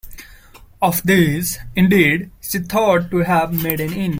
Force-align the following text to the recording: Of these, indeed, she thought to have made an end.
Of 0.81 1.03
these, 1.03 1.59
indeed, 1.75 2.31
she 2.41 2.57
thought 2.57 3.11
to 3.11 3.17
have 3.17 3.53
made 3.53 3.79
an 3.79 3.93
end. 3.93 4.01